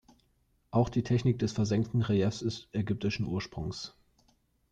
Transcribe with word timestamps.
Auch 0.71 0.89
die 0.89 1.03
Technik 1.03 1.37
des 1.37 1.51
versenkten 1.51 2.01
Reliefs 2.01 2.41
ist 2.41 2.69
ägyptischen 2.73 3.27
Ursprungs. 3.27 3.93